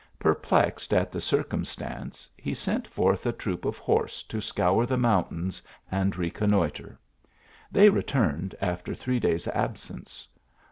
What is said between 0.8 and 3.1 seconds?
at the circum stance, he sent